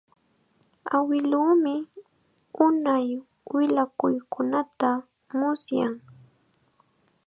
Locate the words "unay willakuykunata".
2.65-4.89